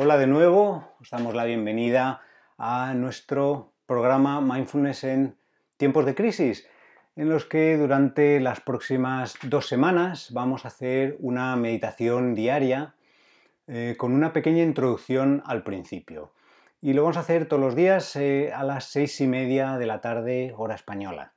[0.00, 2.22] Hola de nuevo, os damos la bienvenida
[2.56, 5.36] a nuestro programa Mindfulness en
[5.76, 6.68] tiempos de crisis,
[7.16, 12.94] en los que durante las próximas dos semanas vamos a hacer una meditación diaria
[13.66, 16.30] eh, con una pequeña introducción al principio.
[16.80, 19.86] Y lo vamos a hacer todos los días eh, a las seis y media de
[19.86, 21.32] la tarde, hora española.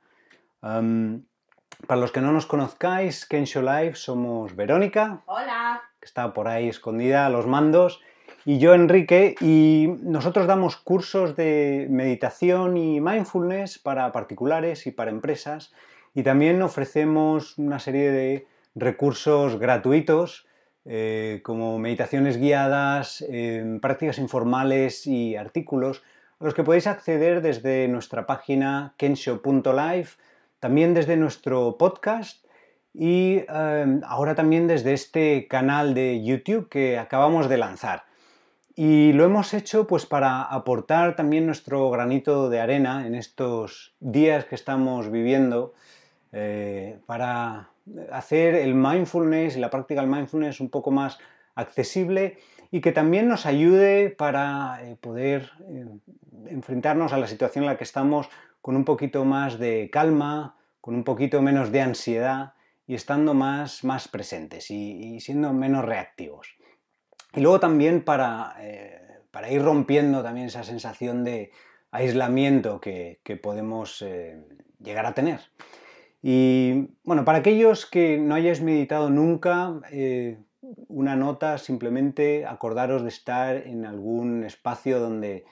[0.60, 5.22] para los que no nos conozcáis, Kensho Live, somos Verónica.
[5.26, 5.82] Hola.
[5.98, 8.00] Que está por ahí escondida a los mandos
[8.44, 15.10] y yo Enrique y nosotros damos cursos de meditación y mindfulness para particulares y para
[15.10, 15.72] empresas
[16.14, 20.46] y también ofrecemos una serie de recursos gratuitos
[20.84, 26.02] eh, como meditaciones guiadas, em, prácticas informales y artículos
[26.40, 30.08] a los que podéis acceder desde nuestra página kensho.live,
[30.58, 32.44] también desde nuestro podcast
[32.92, 38.11] y em, ahora también desde este canal de YouTube que acabamos de lanzar.
[38.74, 44.46] Y lo hemos hecho pues para aportar también nuestro granito de arena en estos días
[44.46, 45.74] que estamos viviendo,
[46.32, 47.68] eh, para
[48.10, 51.18] hacer el mindfulness y la práctica del mindfulness un poco más
[51.54, 52.38] accesible
[52.70, 55.84] y que también nos ayude para eh, poder eh,
[56.46, 58.30] enfrentarnos a la situación en la que estamos
[58.62, 62.54] con un poquito más de calma, con un poquito menos de ansiedad
[62.86, 66.56] y estando más, más presentes y siendo menos reactivos.
[67.34, 71.50] Y luego también para, eh, para, ir rompiendo también esa sensación de
[71.90, 74.42] aislamiento que, podemos eh,
[74.82, 75.40] llegar a tener.
[76.22, 80.38] Y bueno, para aquellos que no hayáis meditado nunca, eh,
[80.88, 85.44] una nota, simplemente acordaros de estar en algún espacio donde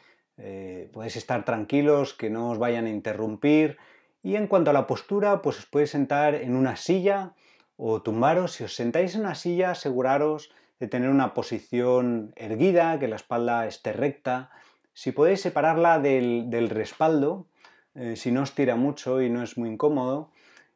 [0.92, 3.76] podéis estar tranquilos, que no os vayan a interrumpir.
[4.22, 7.34] Y en cuanto a la postura, pues os podéis sentar en una silla
[7.76, 8.52] o tumbaros.
[8.52, 13.66] Si os sentáis en una silla, aseguraros de tener una posición erguida, que la espalda
[13.66, 14.50] esté recta.
[14.94, 17.46] Si podéis separarla del, respaldo,
[17.94, 20.32] eh, si no os tira mucho y no es muy incómodo,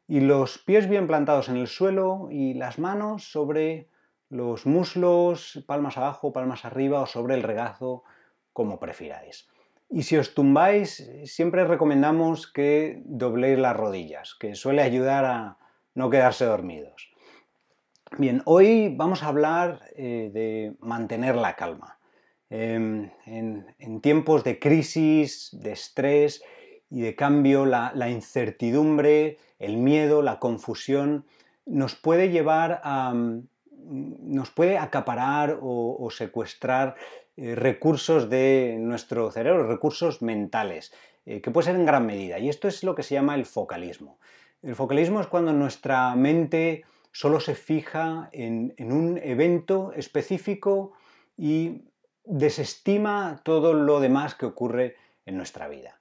[0.07, 3.89] y los pies bien plantados en el suelo y las manos sobre
[4.29, 8.03] los muslos, palmas abajo, palmas arriba o sobre el regazo,
[8.53, 9.47] como prefiráis.
[9.89, 15.57] Y si os tumbáis, siempre recomendamos que dobléis las rodillas, que suele ayudar a
[15.95, 17.14] no quedarse dormidos.
[18.17, 21.99] Bien, hoy vamos a hablar eh, de mantener la calma.
[22.49, 26.41] Em, en, tiempos de crisis, de estrés
[26.89, 31.25] y de cambio, la, incertidumbre, el miedo, la confusión
[31.65, 33.13] nos puede llevar a.
[33.13, 33.47] Mm,
[34.33, 36.95] nos puede acaparar o, secuestrar
[37.35, 40.93] eh, recursos de nuestro cerebro, recursos mentales,
[41.25, 42.39] eh, que puede ser en gran medida.
[42.39, 44.19] Y esto es lo que se llama el focalismo.
[44.63, 50.91] El focalismo es cuando nuestra mente solo se fija en, un evento específico
[51.37, 51.83] y
[52.25, 55.97] desestima todo lo demás que ocurre en nuestra vida.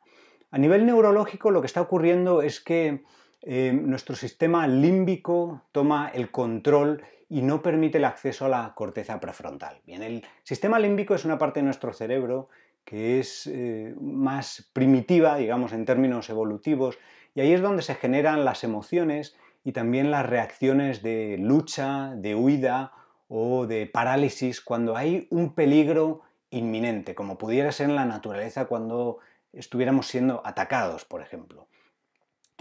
[0.51, 3.05] A nivel neurológico lo que está ocurriendo es que
[3.43, 9.21] eh, nuestro sistema límbico toma el control y no permite el acceso a la corteza
[9.21, 9.83] prefrontal.
[9.87, 12.49] Bien, el sistema límbico es una parte de nuestro cerebro
[12.85, 16.99] que es eh, más primitiva, digamos, en términos evolutivos,
[17.37, 22.35] y ahí es donde se generan las emociones y también las reacciones de lucha, de
[22.35, 22.93] huida
[23.29, 26.21] o de parálisis cuando hay un peligro
[26.51, 29.19] inminente, como pudiera ser en la naturaleza cuando
[29.53, 31.67] estuviéramos siendo atacados, por ejemplo.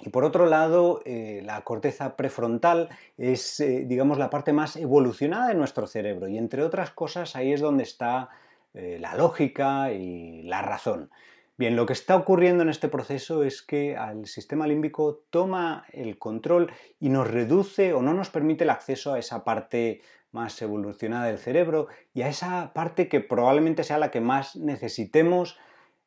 [0.02, 5.48] Y por otro lado, eh, la corteza prefrontal es, eh, digamos, la parte más evolucionada
[5.48, 8.30] de nuestro cerebro y entre otras cosas ahí es donde está
[8.74, 11.12] eh, la lógica y la razón.
[11.56, 16.18] Bien, lo que está ocurriendo en este proceso es que el sistema límbico toma el
[16.18, 21.28] control y nos reduce o no nos permite el acceso a esa parte más evolucionada
[21.28, 25.60] del cerebro y a esa parte que probablemente sea la que más necesitemos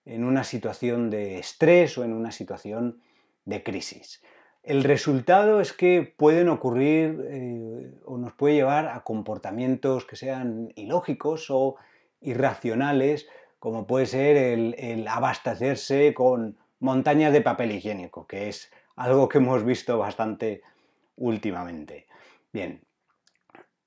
[0.05, 3.01] en una situación de estrés o en una situación
[3.45, 4.23] de crisis.
[4.65, 10.73] El resultado es que pueden ocurrir eh, o nos puede llevar a comportamientos que sean
[10.75, 11.77] ilógicos o
[12.21, 13.29] irracionales
[13.67, 19.65] como puede ser el, abastecerse con montañas de papel higiénico, que es algo que hemos
[19.65, 20.63] visto bastante
[21.17, 22.07] últimamente.
[22.53, 22.81] Bien,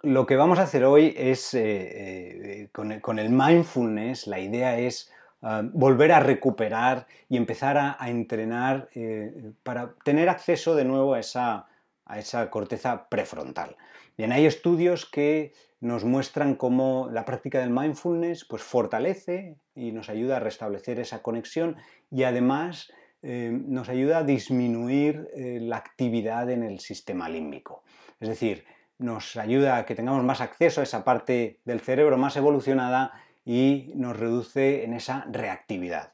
[0.02, 5.14] lo que vamos a hacer hoy es, eh, eh, con, el, mindfulness, la idea es
[5.44, 11.22] ah, volver a recuperar y empezar a, entrenar eh, para tener acceso de nuevo a
[11.22, 11.68] esa,
[12.06, 13.78] a esa corteza prefrontal.
[14.20, 20.10] Bien, hay estudios que nos muestran cómo la práctica del mindfulness pues, fortalece y nos
[20.10, 21.78] ayuda a restablecer esa conexión
[22.12, 27.86] y además eh, nos ayuda a disminuir eh, la actividad en el sistema límbico.
[28.20, 28.66] Es decir,
[28.98, 33.14] nos ayuda a que tengamos más acceso a esa parte del cerebro más evolucionada
[33.46, 36.12] y nos reduce en esa reactividad.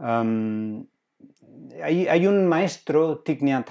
[0.00, 0.88] hay,
[2.26, 3.70] un maestro, Thich Nhat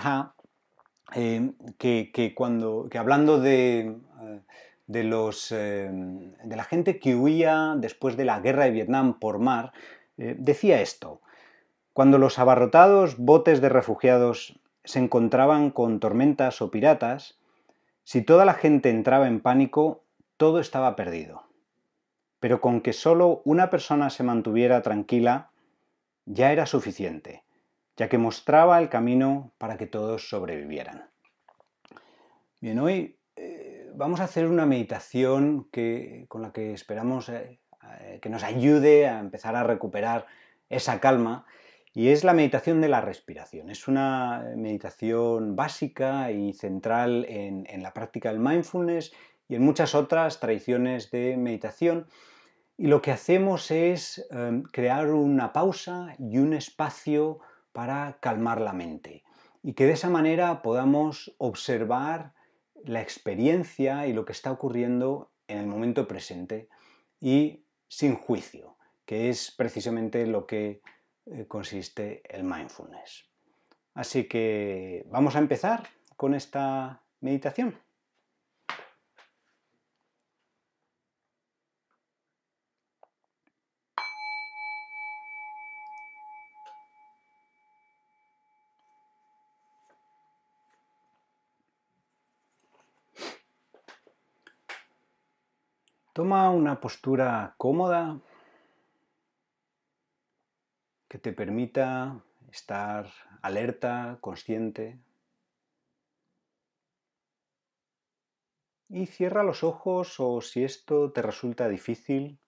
[1.15, 3.95] eh, que, cuando, hablando de,
[4.91, 9.39] eh, los, eh, de la gente que huía después de la guerra de Vietnam por
[9.39, 9.71] mar,
[10.17, 11.21] decía esto.
[11.93, 17.37] Cuando los abarrotados botes de refugiados se encontraban con tormentas o piratas,
[18.03, 20.03] si toda la gente entraba en pánico,
[20.37, 21.43] todo estaba perdido.
[22.39, 25.51] Pero con que solo una persona se mantuviera tranquila,
[26.25, 27.43] ya era suficiente,
[27.97, 31.09] ya que mostraba el camino para que todos sobrevivieran.
[32.61, 35.69] Bien, hoy eh, vamos a hacer una meditación
[36.27, 37.59] con la que esperamos eh,
[38.01, 40.27] eh, que nos ayude a empezar a recuperar
[40.69, 41.45] esa calma
[41.93, 43.71] y es la meditación de la respiración.
[43.71, 49.13] Es una meditación básica y central en, la práctica del mindfulness
[49.47, 52.05] y en muchas otras tradiciones de meditación.
[52.77, 54.27] Y lo que hacemos es
[54.71, 57.39] crear una pausa y un espacio
[57.77, 59.23] para calmar la mente.
[59.61, 62.33] Y que de esa manera podamos observar
[62.83, 66.69] la experiencia y lo que está ocurriendo en el momento presente
[67.19, 70.81] y sin juicio, que es precisamente lo que
[71.27, 73.29] eh, consiste el mindfulness.
[73.93, 77.79] Así que vamos a empezar con esta meditación.
[96.17, 98.19] Toma una postura cómoda
[101.07, 103.05] que te permita estar
[103.43, 104.97] alerta, consciente.
[108.89, 112.39] Y cierra los ojos o si esto te resulta difícil,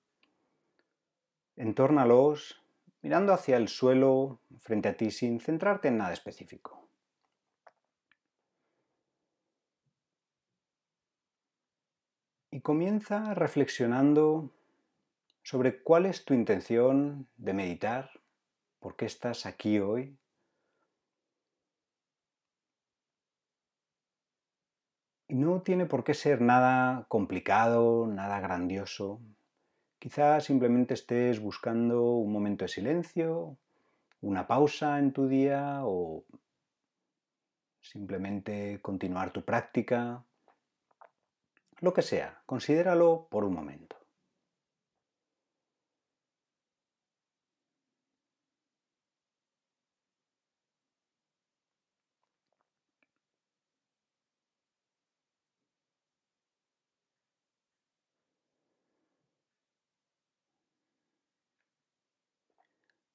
[1.55, 2.63] entórnalos
[3.03, 6.78] mirando hacia el suelo frente a ti sin centrarte en nada específico.
[12.59, 14.51] Y comienza reflexionando
[15.43, 18.11] sobre cuál es tu intención de meditar
[18.81, 20.17] ¿Por qué estás aquí hoy?
[25.29, 29.21] Y no tiene por qué ser nada complicado, nada grandioso.
[29.97, 33.55] Quizás simplemente estés buscando un momento de silencio,
[34.19, 36.25] una pausa en tu día o
[37.81, 40.25] simplemente continuar tu práctica.
[41.81, 43.97] Lo que sea, considéralo por un momento.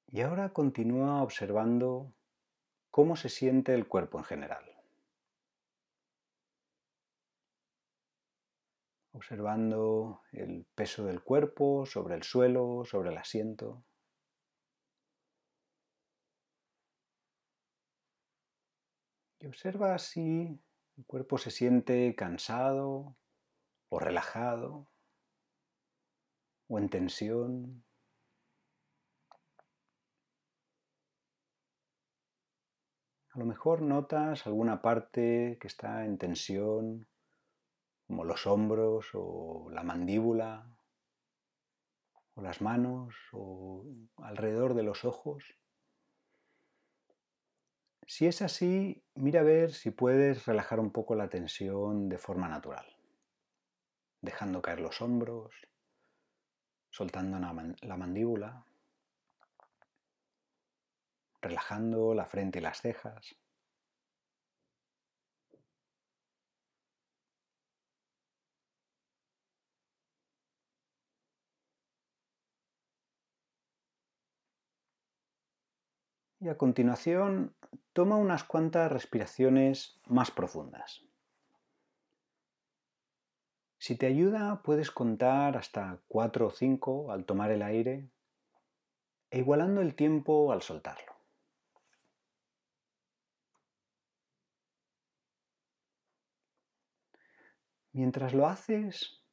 [0.07, 2.11] Y ahora continúa observando
[2.91, 4.74] cómo se siente el cuerpo en general.
[9.15, 13.85] Observando el peso del cuerpo sobre el suelo, sobre el asiento.
[19.39, 20.59] Y observa si
[20.97, 23.15] el cuerpo se siente cansado
[23.87, 24.89] o relajado
[26.67, 27.85] o en tensión.
[33.29, 37.07] A lo mejor notas alguna parte que está en tensión,
[38.07, 40.69] como los hombros o la mandíbula,
[42.35, 43.85] o las manos, o
[44.17, 45.43] alrededor de los ojos.
[48.07, 52.47] Si es así, mira a ver si puedes relajar un poco la tensión de forma
[52.47, 52.85] natural,
[54.21, 55.55] dejando caer los hombros,
[56.89, 58.65] soltando la mandíbula
[61.45, 63.35] relajando la frente y las cejas.
[76.45, 77.55] Y a continuación,
[77.91, 81.03] toma unas cuantas respiraciones más profundas.
[83.79, 88.11] Si te ayuda, puedes contar hasta 4 o 5 al tomar el aire
[89.31, 91.15] e igualando el tiempo al soltarlo.
[97.91, 99.23] Mientras lo haces,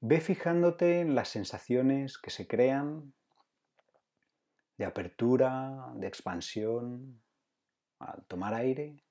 [0.00, 3.12] ve fijándote en las sensaciones que se crean
[4.78, 7.20] de apertura, de expansión,
[7.98, 9.04] al tomar aire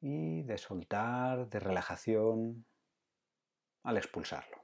[0.00, 2.64] y de soltar, de relajación
[3.84, 4.59] al expulsarlo.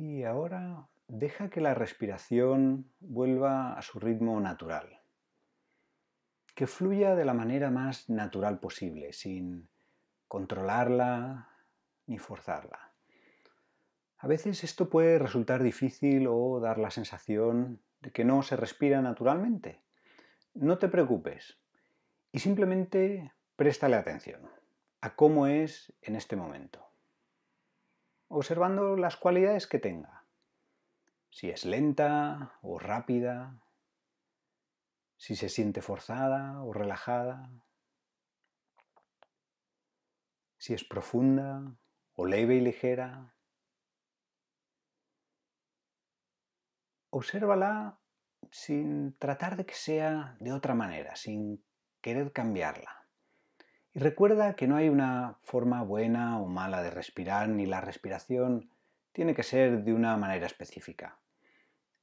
[0.00, 5.00] Y ahora deja que la respiración vuelva a su ritmo natural,
[6.54, 9.68] que fluya de la manera más natural posible, sin
[10.28, 11.48] controlarla
[12.06, 12.92] ni forzarla.
[14.18, 19.02] A veces esto puede resultar difícil o dar la sensación de que no se respira
[19.02, 19.82] naturalmente.
[20.54, 21.58] No te preocupes
[22.30, 24.48] y simplemente préstale atención
[25.00, 26.87] a cómo es en este momento
[28.28, 30.24] observando las cualidades que tenga.
[31.30, 33.60] Si es lenta o rápida,
[35.16, 37.50] si se siente forzada o relajada,
[40.58, 41.76] si es profunda
[42.14, 43.34] o leve y ligera.
[47.10, 48.00] Obsérvala
[48.50, 51.64] sin tratar de que sea de otra manera, sin
[52.00, 52.97] querer cambiarla.
[53.98, 58.70] Recuerda que no hay una forma buena o mala de respirar, ni la respiración
[59.10, 61.18] tiene que ser de una manera específica.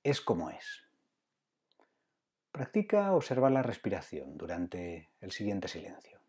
[0.04, 0.84] Es como es.
[2.52, 6.20] Practica observar la respiración durante el siguiente silencio.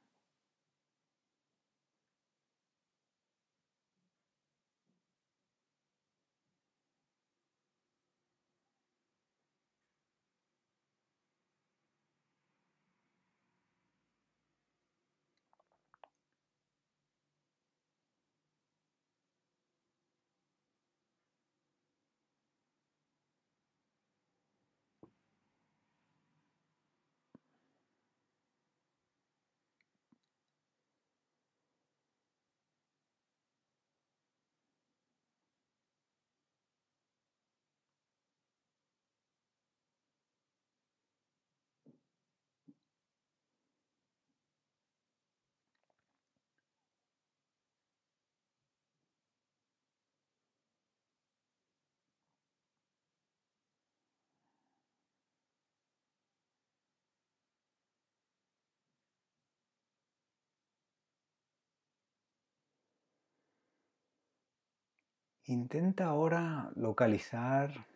[65.49, 67.87] Intenta ahora localizar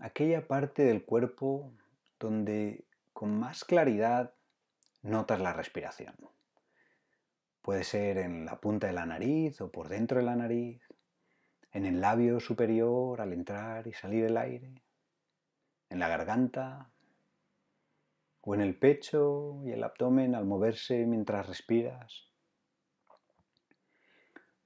[0.00, 1.72] aquella parte del cuerpo
[2.20, 4.32] donde con más claridad
[5.02, 6.14] notas la respiración.
[7.62, 10.82] Puede ser en la punta de la nariz o por dentro de la nariz,
[11.72, 14.80] en el labio superior al entrar y salir el aire,
[15.88, 16.92] en la garganta
[18.40, 22.28] o en el pecho y el abdomen al moverse mientras respiras.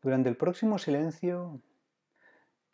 [0.02, 1.62] Durante el próximo silencio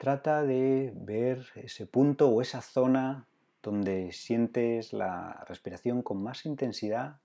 [0.00, 3.28] Trata de ver ese punto o esa zona
[3.62, 7.20] donde sientes la respiración con más intensidad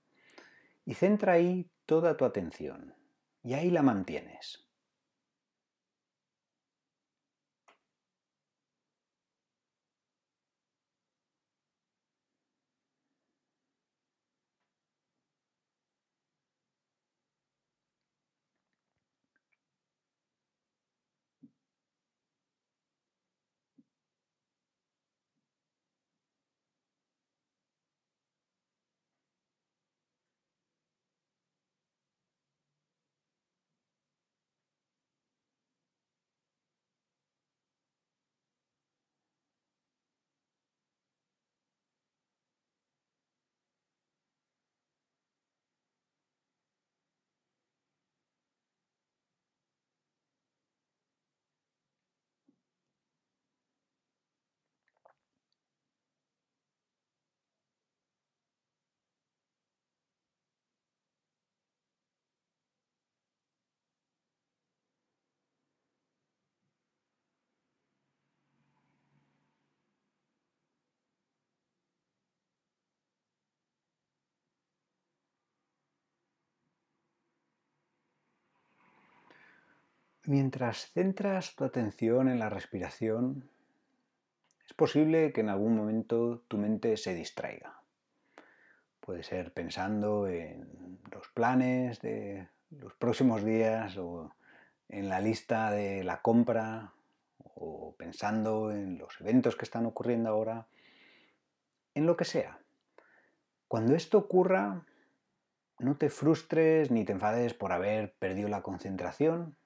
[0.84, 2.94] y centra ahí toda tu atención
[3.42, 4.65] y ahí la mantienes.
[80.28, 83.48] Mientras centras tu atención en la respiración,
[84.66, 87.80] es posible que en algún momento tu mente se distraiga.
[88.98, 94.34] Puede ser pensando en los planes de los próximos días o
[94.88, 96.92] en la lista de la compra
[97.38, 100.66] o pensando en los eventos que están ocurriendo ahora,
[101.94, 102.58] en lo que sea.
[103.68, 104.82] Cuando esto ocurra,
[105.78, 109.56] no te frustres ni te enfades por haber perdido la concentración.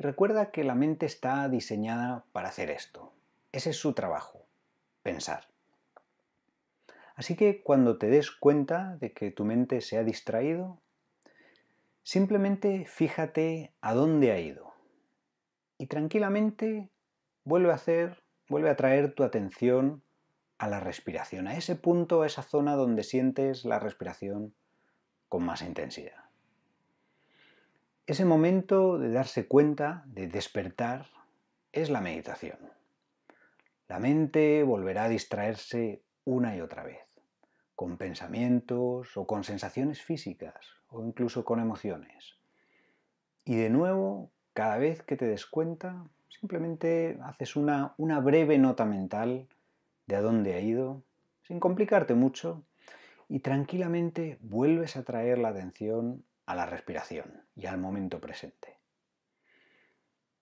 [0.00, 3.12] Recuerda que la mente está diseñada para hacer esto.
[3.50, 4.46] Ese es su trabajo,
[5.02, 5.48] pensar.
[7.16, 10.78] Así que cuando te des cuenta de que tu mente se ha distraído,
[12.04, 14.72] simplemente fíjate a dónde ha ido
[15.78, 16.88] y tranquilamente
[17.42, 20.04] vuelve a hacer, vuelve a traer tu atención
[20.58, 24.54] a la respiración, a ese punto, a esa zona donde sientes la respiración
[25.28, 26.27] con más intensidad.
[28.08, 31.04] Ese momento de darse cuenta, de despertar,
[31.72, 32.56] es la meditación.
[33.86, 37.00] La mente volverá a distraerse una y otra vez,
[37.74, 40.54] con pensamientos o con sensaciones físicas
[40.88, 42.38] o incluso con emociones.
[43.44, 49.48] Y de nuevo, cada vez que te des cuenta, simplemente haces una, breve nota mental
[50.06, 51.02] de a dónde ha ido,
[51.42, 52.64] sin complicarte mucho,
[53.28, 58.78] y tranquilamente vuelves a traer la atención a la respiración y al momento presente.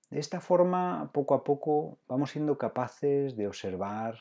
[0.09, 4.17] De esta forma, poco a poco, vamos siendo capaces de observar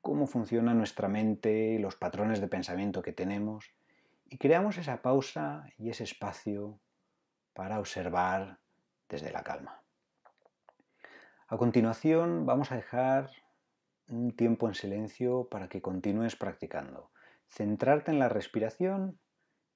[0.00, 3.74] cómo funciona nuestra mente los patrones de pensamiento que tenemos
[4.26, 6.78] y creamos esa pausa y ese espacio
[7.54, 8.60] para observar
[9.08, 9.82] desde la calma.
[11.48, 13.30] A continuación vamos a dejar
[14.08, 17.10] un tiempo en silencio para que continúes practicando.
[17.48, 19.18] Centrarte en la respiración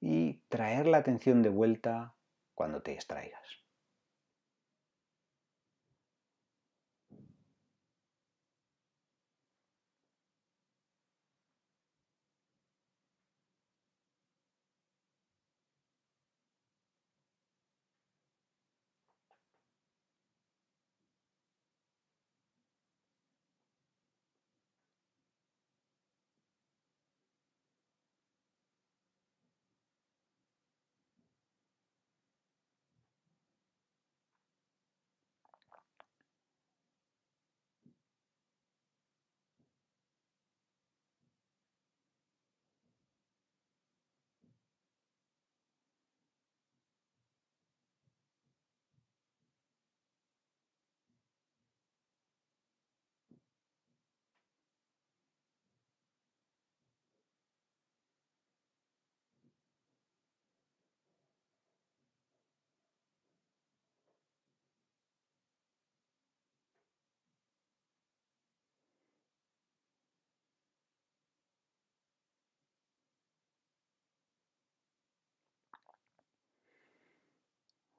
[0.03, 2.17] y traer la atención de vuelta
[2.55, 3.62] cuando te extraigas.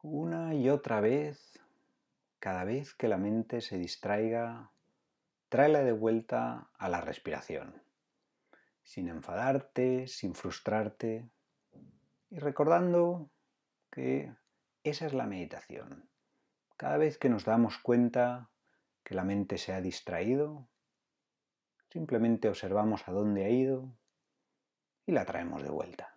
[0.05, 1.57] Una y otra vez,
[2.39, 4.73] cada vez que la mente se distraiga,
[5.47, 7.81] tráela de vuelta a la respiración,
[8.83, 11.29] sin enfadarte, sin frustrarte,
[12.29, 13.31] y recordando
[13.89, 14.35] que
[14.83, 16.09] esa es la meditación.
[16.75, 18.49] Cada vez que nos damos cuenta
[19.05, 20.67] que la mente se ha distraído,
[21.91, 23.97] simplemente observamos a dónde ha ido
[25.05, 26.12] y la traemos de vuelta.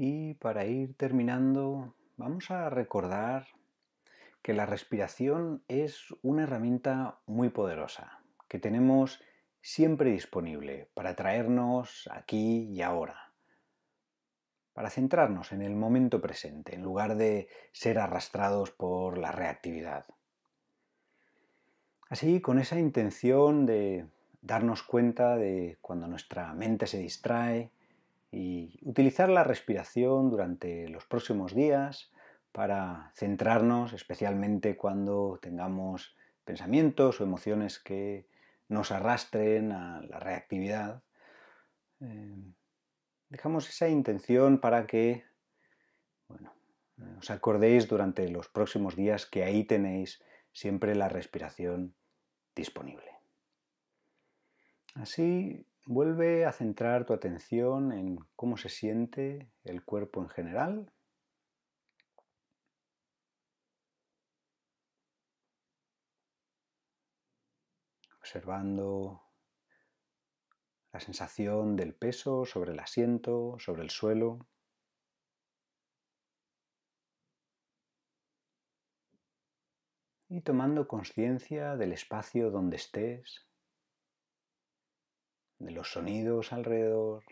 [0.00, 3.48] Y para ir terminando, vamos a recordar
[4.42, 9.20] que la respiración es una herramienta muy poderosa, que tenemos
[9.60, 13.32] siempre disponible para traernos aquí y ahora,
[14.72, 20.06] para centrarnos en el momento presente, en lugar de ser arrastrados por la reactividad.
[22.08, 24.06] Así, con esa intención de
[24.42, 27.72] darnos cuenta de cuando nuestra mente se distrae
[28.30, 32.10] y utilizar la respiración durante los próximos días
[32.52, 38.26] para centrarnos, especialmente cuando tengamos pensamientos o emociones que
[38.68, 41.02] nos arrastren a la reactividad.
[42.00, 42.52] Eh,
[43.28, 45.24] dejamos esa intención para que
[46.28, 46.52] bueno,
[47.18, 51.94] os acordéis durante los próximos días que ahí tenéis siempre la respiración
[52.54, 53.10] disponible.
[54.94, 60.92] Así vuelve a centrar tu atención en cómo se siente el cuerpo en general.
[68.18, 69.22] Observando
[70.92, 74.46] la sensación del peso sobre el asiento, sobre el suelo.
[80.28, 83.48] Y tomando conciencia del espacio donde estés,
[85.58, 87.24] de los sonidos alrededor.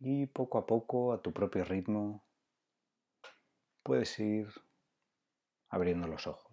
[0.00, 2.24] Y poco a poco, a tu propio ritmo,
[3.82, 4.48] puedes ir
[5.70, 6.51] abriendo los ojos.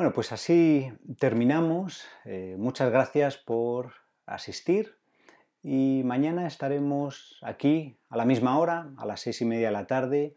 [0.00, 2.06] Bueno, pues así terminamos.
[2.24, 3.92] Eh, muchas gracias por
[4.24, 4.96] asistir
[5.62, 9.86] y mañana estaremos aquí a la misma hora, a las seis y media de la
[9.86, 10.34] tarde.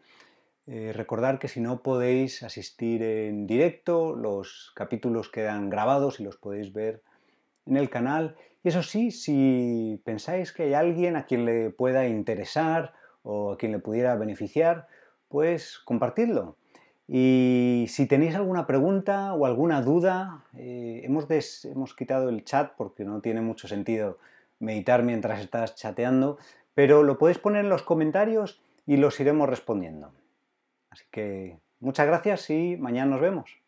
[0.66, 6.36] Eh, recordar que si no podéis asistir en directo, los capítulos quedan grabados y los
[6.36, 7.02] podéis ver
[7.64, 8.36] en el canal.
[8.62, 13.56] Y eso sí, si pensáis que hay alguien a quien le pueda interesar o a
[13.56, 14.88] quien le pudiera beneficiar,
[15.28, 16.58] pues compartidlo.
[17.06, 21.26] Y si tenéis alguna pregunta o alguna duda, eh, hemos,
[21.64, 24.18] hemos quitado el chat porque no tiene mucho sentido
[24.58, 26.38] meditar mientras estás chateando,
[26.74, 30.12] pero lo podéis poner en los comentarios y los iremos respondiendo.
[30.90, 33.63] Así que muchas gracias y mañana nos vemos.